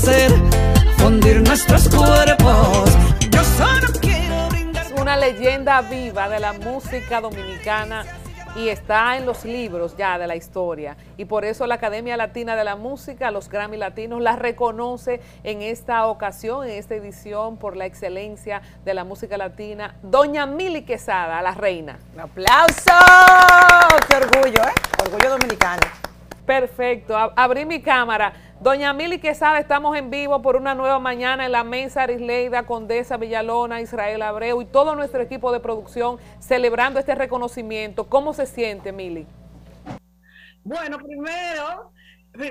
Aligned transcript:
placer 0.00 0.32
fundir 0.98 1.42
nuestros 1.42 1.88
cuerpos. 1.88 2.96
Yo 3.30 3.44
solo 3.44 3.88
quiero 4.00 4.48
brindar. 4.48 4.86
Es 4.86 4.92
una 5.00 5.16
leyenda 5.16 5.80
viva 5.82 6.28
de 6.28 6.40
la 6.40 6.52
música 6.52 7.20
dominicana 7.20 8.04
y 8.56 8.68
está 8.68 9.16
en 9.16 9.26
los 9.26 9.44
libros 9.44 9.96
ya 9.96 10.18
de 10.18 10.26
la 10.26 10.36
historia. 10.36 10.96
Y 11.16 11.26
por 11.26 11.44
eso 11.44 11.66
la 11.66 11.76
Academia 11.76 12.16
Latina 12.16 12.56
de 12.56 12.64
la 12.64 12.76
Música, 12.76 13.30
los 13.30 13.48
Grammy 13.48 13.76
Latinos, 13.76 14.20
la 14.20 14.36
reconoce 14.36 15.20
en 15.44 15.62
esta 15.62 16.06
ocasión, 16.06 16.64
en 16.64 16.70
esta 16.70 16.94
edición, 16.94 17.58
por 17.58 17.76
la 17.76 17.86
excelencia 17.86 18.62
de 18.84 18.94
la 18.94 19.04
música 19.04 19.36
latina. 19.36 19.96
Doña 20.02 20.46
Mili 20.46 20.82
Quesada, 20.82 21.40
la 21.42 21.52
reina. 21.52 21.98
Un 22.14 22.20
aplauso. 22.20 22.90
Qué 24.08 24.16
orgullo, 24.16 24.62
¿eh? 24.62 24.72
Orgullo 25.04 25.30
dominicano. 25.30 25.99
Perfecto, 26.50 27.16
abrí 27.16 27.64
mi 27.64 27.80
cámara. 27.80 28.32
Doña 28.58 28.92
Mili 28.92 29.20
Quesada, 29.20 29.60
estamos 29.60 29.96
en 29.96 30.10
vivo 30.10 30.42
por 30.42 30.56
una 30.56 30.74
nueva 30.74 30.98
mañana 30.98 31.46
en 31.46 31.52
la 31.52 31.62
mesa 31.62 32.02
Arisleida, 32.02 32.66
Condesa 32.66 33.16
Villalona, 33.18 33.80
Israel 33.80 34.20
Abreu 34.22 34.60
y 34.60 34.64
todo 34.64 34.96
nuestro 34.96 35.22
equipo 35.22 35.52
de 35.52 35.60
producción 35.60 36.18
celebrando 36.40 36.98
este 36.98 37.14
reconocimiento. 37.14 38.08
¿Cómo 38.08 38.32
se 38.32 38.46
siente, 38.46 38.90
Mili? 38.90 39.28
Bueno, 40.64 40.98
primero, 40.98 41.92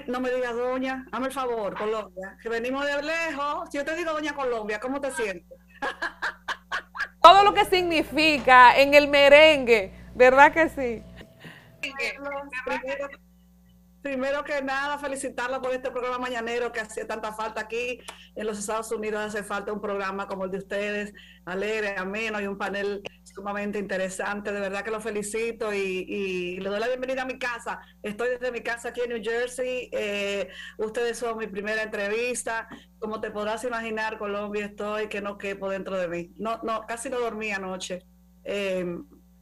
no 0.08 0.22
me 0.22 0.30
digas 0.31 0.55
doña, 0.55 1.05
hazme 1.11 1.27
el 1.27 1.34
favor, 1.34 1.77
Colombia, 1.77 2.38
que 2.41 2.47
venimos 2.47 2.86
de 2.86 3.03
lejos. 3.03 3.70
Si 3.70 3.80
yo 3.80 3.84
te 3.84 3.97
digo 3.97 4.13
doña 4.13 4.31
Colombia, 4.31 4.80
¿cómo 4.80 5.02
te 5.02 5.11
sientes? 5.11 5.59
Todo 7.22 7.44
lo 7.44 7.53
que 7.53 7.66
significa 7.66 8.80
en 8.80 8.94
el 8.94 9.09
merengue, 9.09 9.91
¿verdad 10.16 10.53
que 10.53 10.69
sí? 10.69 11.03
Primero 14.02 14.45
que 14.45 14.61
nada, 14.61 14.97
felicitarla 14.97 15.61
por 15.61 15.73
este 15.73 15.92
programa 15.92 16.19
mañanero 16.19 16.72
que 16.72 16.80
hacía 16.80 17.05
tanta 17.05 17.33
falta 17.33 17.61
aquí 17.61 18.00
en 18.33 18.47
los 18.47 18.58
Estados 18.58 18.89
Unidos. 18.94 19.19
Hace 19.19 19.44
falta 19.44 19.73
un 19.73 19.81
programa 19.81 20.25
como 20.25 20.45
el 20.45 20.52
de 20.52 20.59
ustedes, 20.59 21.14
alegre, 21.44 21.95
ameno 21.97 22.39
y 22.39 22.47
un 22.47 22.58
panel 22.58 23.02
sumamente 23.23 23.78
interesante. 23.78 24.53
De 24.53 24.59
verdad 24.61 24.83
que 24.83 24.91
lo 24.91 25.02
felicito 25.02 25.73
y, 25.73 26.58
le 26.59 26.69
doy 26.69 26.80
la 26.80 26.88
bienvenida 26.88 27.23
a 27.23 27.25
mi 27.25 27.38
casa. 27.38 27.81
Estoy 28.02 28.30
desde 28.30 28.53
mi 28.53 28.61
casa 28.61 28.89
aquí 28.89 29.02
en 29.02 29.09
New 29.09 29.22
Jersey. 29.22 29.89
Eh, 29.91 30.47
ustedes 30.78 31.17
son 31.17 31.38
mi 31.38 31.47
primera 31.47 31.84
entrevista. 31.84 32.69
Como 33.00 33.19
te 33.19 33.31
podrás 33.31 33.66
imaginar, 33.66 34.17
Colombia, 34.17 34.67
estoy 34.67 35.09
que 35.09 35.19
no 35.19 35.38
quepo 35.38 35.69
dentro 35.69 35.97
de 35.97 36.08
mí. 36.08 36.31
No, 36.38 36.61
no, 36.63 36.86
casi 36.88 37.09
no 37.09 37.19
dormí 37.19 37.52
anoche 37.52 38.06
eh, 38.45 38.86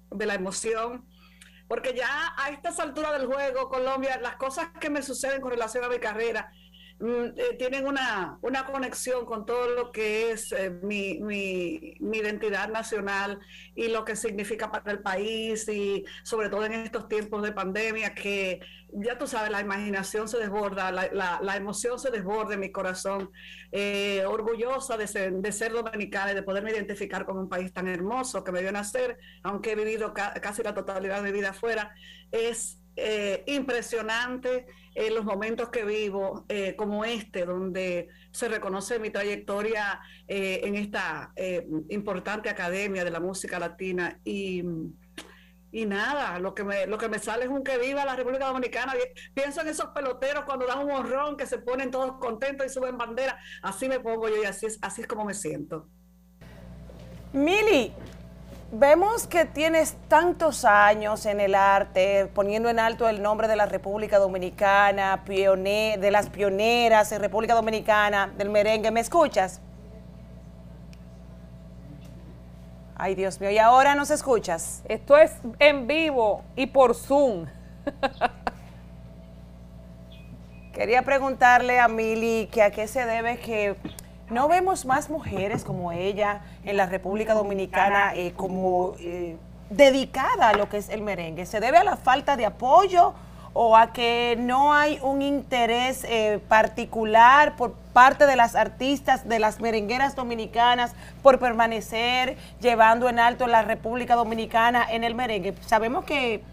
de 0.10 0.26
la 0.26 0.34
emoción 0.34 1.06
porque 1.68 1.94
ya 1.94 2.34
a 2.38 2.50
estas 2.50 2.80
alturas 2.80 3.14
del 3.14 3.28
juego, 3.28 3.70
Colombia, 3.70 4.18
las 4.22 4.36
cosas 4.36 4.70
que 4.80 4.90
me 4.90 5.02
suceden 5.02 5.42
con 5.42 5.52
relación 5.52 5.84
a 5.84 5.90
mi 5.90 6.00
carrera 6.00 6.52
tienen 7.60 7.86
una, 7.86 8.40
una, 8.42 8.66
conexión 8.66 9.26
con 9.26 9.46
todo 9.46 9.70
lo 9.70 9.92
que 9.92 10.32
es 10.32 10.52
eh, 10.52 10.72
mi, 10.72 11.20
mi, 11.20 11.96
mi, 12.00 12.18
identidad 12.18 12.70
nacional 12.70 13.40
y 13.76 13.90
lo 13.90 14.04
que 14.04 14.16
significa 14.16 14.72
para 14.72 14.92
el 14.92 15.00
país 15.00 15.68
y 15.70 16.06
sobre 16.24 16.50
todo 16.50 16.66
en 16.66 16.74
estos 16.74 17.08
tiempos 17.08 17.44
de 17.44 17.52
pandemia 17.52 18.16
que 18.16 18.62
ya 18.92 19.18
tú 19.18 19.28
sabes, 19.28 19.52
la 19.52 19.62
imaginación 19.62 20.28
se 20.28 20.38
desborda, 20.38 20.92
la, 20.92 21.40
la, 21.42 21.56
emoción 21.56 22.00
se 22.00 22.10
desborda 22.10 22.54
en 22.54 22.62
mi 22.62 22.72
corazón, 22.72 23.32
eh, 23.72 24.24
orgullosa 24.26 24.98
de 24.98 25.08
ser, 25.08 25.34
de 25.34 25.52
ser, 25.52 25.74
dominicana 25.74 26.32
y 26.32 26.36
de 26.36 26.44
poderme 26.44 26.72
identificar 26.72 27.26
con 27.26 27.38
un 27.38 27.50
país 27.50 27.72
tan 27.74 27.88
hermoso 27.88 28.44
que 28.44 28.52
me 28.52 28.62
vio 28.62 28.72
nacer, 28.72 29.20
aunque 29.44 29.74
he 29.74 29.76
vivido 29.76 30.14
casi 30.14 30.64
la 30.64 30.74
totalidad 30.74 31.22
de 31.22 31.32
mi 31.32 31.38
vida 31.38 31.50
afuera, 31.50 31.94
es 32.32 32.80
eh, 32.96 33.44
impresionante 33.46 34.66
en 35.06 35.16
los 35.16 35.26
momentos 35.26 35.70
que 35.70 35.86
vivo, 35.86 36.46
eh, 36.50 36.76
como 36.76 37.06
este, 37.06 37.46
donde 37.46 38.10
se 38.32 38.48
reconoce 38.48 39.00
mi 39.00 39.10
trayectoria 39.10 40.00
en 40.28 40.76
esta 40.76 41.32
importante 41.90 42.50
academia 42.50 43.04
de 43.04 43.12
la 43.12 43.20
música 43.20 43.60
latina 43.60 44.20
y 44.24 44.64
y 45.72 45.86
nada, 45.86 46.40
lo 46.40 46.56
que 46.56 46.64
me, 46.64 46.88
lo 46.88 46.98
que 46.98 47.10
me 47.10 47.20
sale 47.20 47.44
es 47.44 47.50
un 47.50 47.64
que 47.64 47.78
viva 47.78 48.06
la 48.06 48.16
República 48.16 48.48
Dominicana. 48.48 48.94
Pienso 49.34 49.62
en 49.62 49.68
esos 49.68 49.88
peloteros 49.88 50.46
cuando 50.46 50.66
dan 50.66 50.80
un 50.80 50.92
honrón, 50.92 51.36
que 51.36 51.46
se 51.46 51.60
ponen 51.60 51.92
todos 51.92 52.14
contentos 52.20 52.66
y 52.66 52.70
suben 52.70 52.98
bandera. 52.98 53.38
Así 53.62 53.90
me 53.90 54.00
pongo 54.00 54.30
yo 54.30 54.42
y 54.42 54.46
así 54.46 54.66
es, 54.66 54.80
así 54.82 55.02
es 55.02 55.08
como 55.08 55.26
me 55.26 55.34
siento. 55.34 55.88
Mili, 57.34 57.94
vemos 58.72 59.28
que 59.28 59.46
tienes 59.46 59.96
tantos 60.08 60.66
años 60.66 61.26
en 61.26 61.40
el 61.40 61.56
arte, 61.56 62.30
poniendo 62.34 62.70
en 62.70 62.80
alto 62.80 63.08
el 63.08 63.22
nombre 63.22 63.48
de 63.48 63.56
la 63.56 63.66
República 63.66 64.20
Dominicana, 64.20 65.24
de 65.26 66.10
las 66.12 66.30
pioneras 66.30 67.12
en 67.12 67.22
República 67.22 67.54
Dominicana, 67.54 68.34
del 68.38 68.50
merengue. 68.50 68.92
¿Me 68.92 69.00
escuchas? 69.00 69.62
Ay, 72.96 73.14
Dios 73.14 73.40
mío, 73.40 73.52
¿y 73.52 73.60
ahora 73.60 73.94
nos 73.94 74.10
escuchas? 74.10 74.82
Esto 74.88 75.18
es 75.18 75.32
en 75.60 75.86
vivo 75.86 76.44
y 76.56 76.66
por 76.66 76.96
Zoom. 76.96 77.46
Quería 80.74 81.04
preguntarle 81.04 81.80
a 81.80 81.88
Mili 81.88 82.50
que 82.52 82.64
a 82.64 82.72
qué 82.72 82.88
se 82.88 83.06
debe 83.06 83.38
que 83.38 83.76
no 84.30 84.48
vemos 84.48 84.86
más 84.86 85.10
mujeres 85.10 85.64
como 85.64 85.92
ella 85.92 86.42
en 86.64 86.78
la 86.78 86.86
República 86.86 87.34
Dominicana 87.34 88.14
eh, 88.14 88.34
como 88.36 88.94
eh, 89.00 89.38
dedicada 89.70 90.50
a 90.50 90.54
lo 90.54 90.70
que 90.70 90.78
es 90.78 90.90
el 90.90 91.02
merengue. 91.02 91.46
¿Se 91.46 91.60
debe 91.60 91.78
a 91.78 91.84
la 91.84 91.96
falta 91.96 92.36
de 92.36 92.46
apoyo 92.46 93.14
o 93.54 93.76
a 93.76 93.94
que 93.94 94.36
no 94.38 94.74
hay 94.74 95.00
un 95.02 95.22
interés 95.22 96.04
eh, 96.04 96.40
particular 96.48 97.56
por 97.56 97.74
parte 97.94 98.26
de 98.28 98.36
las 98.36 98.56
artistas, 98.56 99.28
de 99.28 99.40
las 99.40 99.60
merengueras 99.62 100.16
dominicanas, 100.16 100.94
por 101.24 101.40
permanecer 101.40 102.38
llevando 102.60 103.10
en 103.10 103.20
alto 103.20 103.48
la 103.48 103.64
República 103.64 104.16
Dominicana 104.16 104.86
en 104.90 105.04
el 105.04 105.16
merengue. 105.16 105.56
Sabemos 105.66 106.04
que 106.04 106.44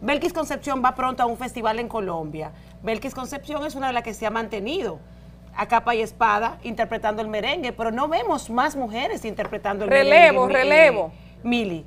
Belkis 0.00 0.32
Concepción 0.32 0.82
va 0.82 0.94
pronto 0.94 1.22
a 1.22 1.26
un 1.26 1.36
festival 1.36 1.80
en 1.80 1.88
Colombia. 1.88 2.52
Belkis 2.82 3.14
Concepción 3.14 3.66
es 3.66 3.74
una 3.74 3.88
de 3.88 3.92
las 3.92 4.02
que 4.02 4.14
se 4.14 4.24
ha 4.24 4.30
mantenido 4.30 5.00
a 5.56 5.66
capa 5.66 5.94
y 5.94 6.02
espada 6.02 6.58
interpretando 6.62 7.22
el 7.22 7.28
merengue, 7.28 7.72
pero 7.72 7.90
no 7.90 8.08
vemos 8.08 8.50
más 8.50 8.76
mujeres 8.76 9.24
interpretando 9.24 9.84
el 9.84 9.90
merengue. 9.90 10.12
Relevo, 10.12 10.48
relevo. 10.48 11.12
Mili. 11.42 11.84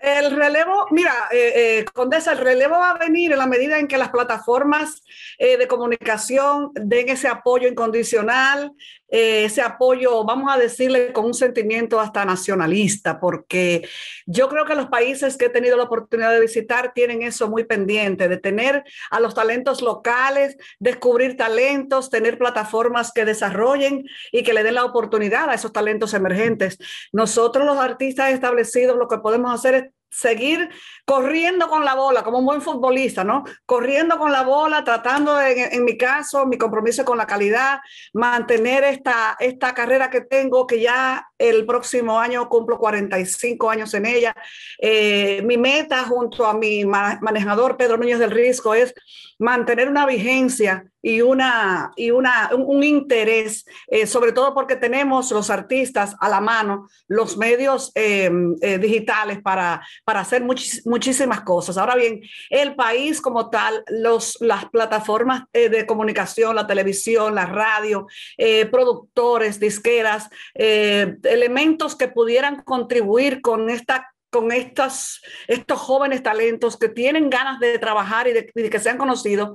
El 0.00 0.34
relevo, 0.34 0.86
mira, 0.90 1.12
eh, 1.30 1.52
eh, 1.54 1.84
Condesa, 1.92 2.32
el 2.32 2.38
relevo 2.38 2.76
va 2.76 2.92
a 2.92 2.98
venir 2.98 3.32
en 3.32 3.38
la 3.38 3.46
medida 3.46 3.78
en 3.78 3.86
que 3.86 3.98
las 3.98 4.08
plataformas 4.08 5.04
eh, 5.38 5.58
de 5.58 5.68
comunicación 5.68 6.70
den 6.72 7.10
ese 7.10 7.28
apoyo 7.28 7.68
incondicional, 7.68 8.72
ese 9.12 9.60
apoyo, 9.60 10.24
vamos 10.24 10.54
a 10.54 10.56
decirle, 10.56 11.12
con 11.12 11.24
un 11.24 11.34
sentimiento 11.34 11.98
hasta 11.98 12.24
nacionalista, 12.24 13.18
porque 13.18 13.86
yo 14.24 14.48
creo 14.48 14.64
que 14.64 14.76
los 14.76 14.86
países 14.86 15.36
que 15.36 15.46
he 15.46 15.50
tenido 15.50 15.76
la 15.76 15.82
oportunidad 15.82 16.30
de 16.30 16.40
visitar 16.40 16.92
tienen 16.94 17.22
eso 17.22 17.50
muy 17.50 17.64
pendiente, 17.64 18.28
de 18.28 18.36
tener 18.36 18.84
a 19.10 19.18
los 19.18 19.34
talentos 19.34 19.82
locales, 19.82 20.56
descubrir 20.78 21.36
talentos, 21.36 22.08
tener 22.08 22.38
plataformas 22.38 23.10
que 23.12 23.24
desarrollen 23.24 24.04
y 24.30 24.44
que 24.44 24.52
le 24.52 24.62
den 24.62 24.76
la 24.76 24.84
oportunidad 24.84 25.50
a 25.50 25.54
esos 25.54 25.72
talentos 25.72 26.14
emergentes. 26.14 26.78
Nosotros 27.12 27.66
los 27.66 27.78
artistas 27.78 28.30
establecidos 28.30 28.96
lo 28.96 29.08
que 29.08 29.18
podemos 29.18 29.52
hacer 29.52 29.74
es 29.74 29.89
seguir 30.10 30.68
corriendo 31.04 31.68
con 31.68 31.84
la 31.84 31.94
bola, 31.94 32.22
como 32.22 32.38
un 32.38 32.46
buen 32.46 32.62
futbolista, 32.62 33.24
¿no? 33.24 33.44
Corriendo 33.64 34.18
con 34.18 34.32
la 34.32 34.42
bola, 34.42 34.82
tratando, 34.84 35.40
en, 35.40 35.84
mi 35.84 35.96
caso, 35.96 36.46
mi 36.46 36.58
compromiso 36.58 37.04
con 37.04 37.16
la 37.16 37.26
calidad, 37.26 37.80
mantener 38.12 38.84
esta, 38.84 39.36
esta 39.38 39.72
carrera 39.72 40.10
que 40.10 40.22
tengo, 40.22 40.66
que 40.66 40.80
ya 40.80 41.29
el 41.40 41.64
próximo 41.64 42.20
año 42.20 42.48
cumplo 42.48 42.78
45 42.78 43.70
años 43.70 43.94
en 43.94 44.06
ella. 44.06 44.36
Eh, 44.78 45.42
mi 45.44 45.56
meta 45.56 46.04
junto 46.04 46.44
a 46.44 46.52
mi 46.52 46.84
manejador 46.84 47.76
Pedro 47.78 47.96
Núñez 47.96 48.18
del 48.18 48.30
Risco 48.30 48.74
es 48.74 48.94
mantener 49.38 49.88
una 49.88 50.04
vigencia 50.04 50.84
y, 51.02 51.22
una, 51.22 51.92
y 51.96 52.10
una, 52.10 52.50
un, 52.54 52.84
interés, 52.84 53.64
eh, 53.86 54.06
sobre 54.06 54.32
todo 54.32 54.52
porque 54.52 54.76
tenemos 54.76 55.30
los 55.30 55.48
artistas 55.48 56.14
a 56.20 56.28
la 56.28 56.42
mano, 56.42 56.90
los 57.08 57.38
medios 57.38 57.90
eh, 57.94 58.30
digitales 58.78 59.40
para, 59.40 59.82
para 60.04 60.20
hacer 60.20 60.42
muchísimas 60.42 61.40
cosas. 61.40 61.78
Ahora 61.78 61.96
bien, 61.96 62.20
el 62.50 62.74
país 62.74 63.22
como 63.22 63.48
tal, 63.48 63.82
los, 63.88 64.36
las 64.42 64.66
plataformas 64.66 65.44
de 65.54 65.86
comunicación, 65.86 66.54
la 66.54 66.66
televisión, 66.66 67.34
la 67.34 67.46
radio, 67.46 68.06
productores, 68.70 69.58
disqueras, 69.58 70.28
elementos 71.30 71.96
que 71.96 72.08
pudieran 72.08 72.62
contribuir 72.62 73.40
con 73.40 73.70
esta 73.70 74.10
con 74.30 74.52
estos, 74.52 75.20
estos 75.48 75.78
jóvenes 75.78 76.22
talentos 76.22 76.76
que 76.76 76.88
tienen 76.88 77.28
ganas 77.28 77.58
de 77.58 77.78
trabajar 77.78 78.28
y 78.28 78.32
de, 78.32 78.46
que 78.46 78.78
sean 78.78 78.96
conocidos, 78.96 79.50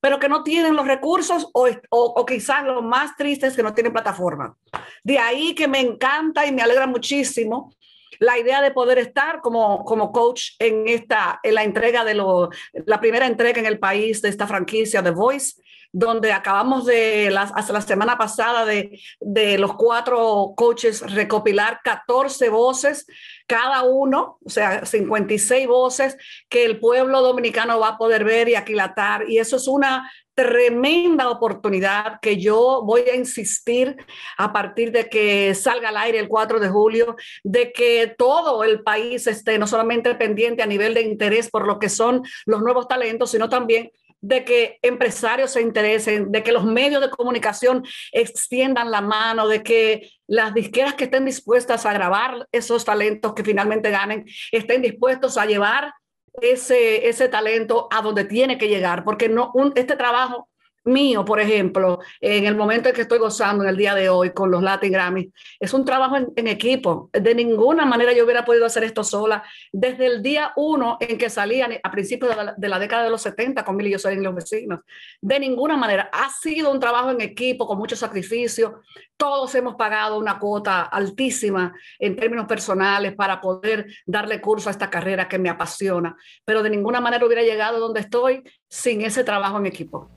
pero 0.00 0.20
que 0.20 0.28
no 0.28 0.44
tienen 0.44 0.76
los 0.76 0.86
recursos 0.86 1.48
o, 1.52 1.68
o, 1.90 2.26
quizás 2.26 2.64
lo 2.64 2.80
más 2.80 3.16
triste 3.16 3.48
es 3.48 3.56
que 3.56 3.62
no 3.62 3.74
tienen 3.74 3.92
plataforma. 3.92 4.56
De 5.02 5.18
ahí 5.18 5.54
que 5.54 5.66
me 5.66 5.80
encanta 5.80 6.46
y 6.46 6.52
me 6.52 6.62
alegra 6.62 6.86
muchísimo 6.86 7.74
la 8.20 8.38
idea 8.38 8.60
de 8.62 8.70
poder 8.70 8.98
estar 8.98 9.40
como, 9.40 9.84
como 9.84 10.12
coach 10.12 10.50
en, 10.58 10.86
esta, 10.88 11.40
en 11.42 11.54
la 11.54 11.64
entrega 11.64 12.04
de 12.04 12.14
lo, 12.14 12.50
la 12.72 13.00
primera 13.00 13.26
entrega 13.26 13.58
en 13.58 13.66
el 13.66 13.78
país 13.78 14.22
de 14.22 14.28
esta 14.28 14.46
franquicia 14.46 15.02
The 15.02 15.10
Voice 15.10 15.60
donde 15.92 16.32
acabamos 16.32 16.86
de, 16.86 17.30
las, 17.30 17.52
hasta 17.54 17.72
la 17.72 17.80
semana 17.80 18.16
pasada, 18.16 18.64
de, 18.64 19.00
de 19.20 19.58
los 19.58 19.74
cuatro 19.74 20.52
coaches 20.56 21.00
recopilar 21.12 21.80
14 21.82 22.48
voces, 22.48 23.06
cada 23.46 23.82
uno, 23.82 24.38
o 24.44 24.50
sea, 24.50 24.86
56 24.86 25.66
voces 25.66 26.16
que 26.48 26.64
el 26.64 26.78
pueblo 26.78 27.20
dominicano 27.22 27.80
va 27.80 27.88
a 27.88 27.98
poder 27.98 28.24
ver 28.24 28.48
y 28.48 28.54
aquilatar. 28.54 29.28
Y 29.28 29.38
eso 29.38 29.56
es 29.56 29.66
una 29.66 30.10
tremenda 30.34 31.28
oportunidad 31.28 32.18
que 32.22 32.38
yo 32.38 32.82
voy 32.84 33.02
a 33.02 33.16
insistir 33.16 33.96
a 34.38 34.52
partir 34.52 34.90
de 34.90 35.08
que 35.08 35.54
salga 35.54 35.90
al 35.90 35.96
aire 35.98 36.18
el 36.18 36.28
4 36.28 36.60
de 36.60 36.68
julio, 36.68 37.16
de 37.44 37.72
que 37.72 38.14
todo 38.16 38.64
el 38.64 38.82
país 38.82 39.26
esté 39.26 39.58
no 39.58 39.66
solamente 39.66 40.14
pendiente 40.14 40.62
a 40.62 40.66
nivel 40.66 40.94
de 40.94 41.02
interés 41.02 41.50
por 41.50 41.66
lo 41.66 41.78
que 41.78 41.88
son 41.88 42.22
los 42.46 42.62
nuevos 42.62 42.88
talentos, 42.88 43.30
sino 43.32 43.48
también 43.48 43.90
de 44.20 44.44
que 44.44 44.78
empresarios 44.82 45.52
se 45.52 45.62
interesen, 45.62 46.30
de 46.30 46.42
que 46.42 46.52
los 46.52 46.64
medios 46.64 47.00
de 47.00 47.10
comunicación 47.10 47.84
extiendan 48.12 48.90
la 48.90 49.00
mano, 49.00 49.48
de 49.48 49.62
que 49.62 50.10
las 50.26 50.52
disqueras 50.54 50.94
que 50.94 51.04
estén 51.04 51.24
dispuestas 51.24 51.86
a 51.86 51.92
grabar 51.92 52.46
esos 52.52 52.84
talentos 52.84 53.34
que 53.34 53.44
finalmente 53.44 53.90
ganen, 53.90 54.26
estén 54.52 54.82
dispuestos 54.82 55.36
a 55.38 55.46
llevar 55.46 55.92
ese, 56.40 57.08
ese 57.08 57.28
talento 57.28 57.88
a 57.90 58.02
donde 58.02 58.24
tiene 58.24 58.58
que 58.58 58.68
llegar, 58.68 59.04
porque 59.04 59.28
no, 59.28 59.50
un, 59.54 59.72
este 59.74 59.96
trabajo 59.96 60.48
mío, 60.84 61.24
por 61.24 61.40
ejemplo, 61.40 62.00
en 62.20 62.46
el 62.46 62.56
momento 62.56 62.88
en 62.88 62.94
que 62.94 63.02
estoy 63.02 63.18
gozando 63.18 63.64
en 63.64 63.70
el 63.70 63.76
día 63.76 63.94
de 63.94 64.08
hoy 64.08 64.30
con 64.30 64.50
los 64.50 64.62
Latin 64.62 64.92
Grammy, 64.92 65.30
es 65.58 65.74
un 65.74 65.84
trabajo 65.84 66.16
en, 66.16 66.46
equipo. 66.48 67.10
De 67.12 67.34
ninguna 67.34 67.84
manera 67.84 68.12
yo 68.12 68.24
hubiera 68.24 68.44
podido 68.44 68.66
hacer 68.66 68.84
esto 68.84 69.04
sola. 69.04 69.42
Desde 69.72 70.06
el 70.06 70.22
día 70.22 70.52
uno 70.56 70.96
en 71.00 71.18
que 71.18 71.30
salían 71.30 71.72
a 71.82 71.90
principios 71.90 72.34
de 72.56 72.68
la, 72.68 72.78
década 72.78 73.04
de 73.04 73.10
los 73.10 73.22
70 73.22 73.64
con 73.64 73.76
Mil 73.76 73.86
y 73.88 73.90
yo 73.90 73.98
soy 73.98 74.14
en 74.14 74.22
los 74.22 74.34
vecinos, 74.34 74.80
de 75.20 75.38
ninguna 75.38 75.76
manera. 75.76 76.10
Ha 76.12 76.30
sido 76.30 76.70
un 76.70 76.80
trabajo 76.80 77.10
en 77.10 77.20
equipo 77.20 77.66
con 77.66 77.78
mucho 77.78 77.96
sacrificio. 77.96 78.80
Todos 79.16 79.54
hemos 79.54 79.74
pagado 79.74 80.18
una 80.18 80.38
cuota 80.38 80.82
altísima 80.82 81.74
en 81.98 82.16
términos 82.16 82.46
personales 82.46 83.14
para 83.14 83.40
poder 83.40 83.86
darle 84.06 84.40
curso 84.40 84.70
a 84.70 84.72
esta 84.72 84.88
carrera 84.88 85.28
que 85.28 85.38
me 85.38 85.50
apasiona, 85.50 86.16
pero 86.44 86.62
de 86.62 86.70
ninguna 86.70 87.00
manera 87.00 87.24
hubiera 87.26 87.42
llegado 87.42 87.78
donde 87.78 88.00
estoy 88.00 88.42
sin 88.68 89.02
ese 89.02 89.24
trabajo 89.24 89.58
en 89.58 89.66
equipo. 89.66 90.10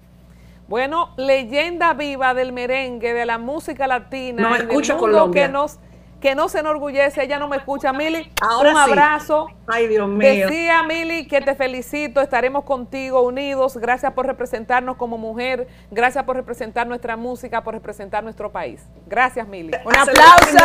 Bueno, 0.68 1.14
leyenda 1.18 1.94
viva 1.94 2.34
del 2.34 2.54
merengue, 2.54 3.14
de 3.14 3.26
la 3.26 3.38
música 3.38 3.88
latina. 3.88 4.50
No 4.50 4.56
escucha 4.56 4.98
Colombia. 4.98 5.48
Que 5.48 5.52
nos, 5.52 5.80
que 6.24 6.36
no 6.36 6.48
se 6.48 6.60
enorgullece, 6.60 7.22
ella 7.22 7.38
no 7.38 7.50
me 7.50 7.58
escucha. 7.58 7.92
Mili, 7.92 8.32
Ahora 8.42 8.72
un 8.72 8.78
abrazo. 8.78 9.48
Ay, 9.68 9.88
Dios 9.88 10.08
mío. 10.08 10.48
Decía, 10.48 10.82
Mili, 10.84 11.28
que 11.28 11.42
te 11.42 11.54
felicito, 11.54 12.22
estaremos 12.22 12.64
contigo 12.64 13.22
unidos. 13.22 13.76
Gracias 13.76 14.14
por 14.14 14.26
representarnos 14.26 14.96
como 14.96 15.18
mujer, 15.18 15.68
gracias 15.92 16.24
por 16.24 16.38
representar 16.38 16.88
nuestra 16.88 17.18
música, 17.18 17.62
por 17.62 17.74
representar 17.74 18.24
nuestro 18.24 18.54
país. 18.54 18.82
Gracias, 19.06 19.46
Mili. 19.48 19.74
Un 19.84 19.96
aplauso. 19.98 20.58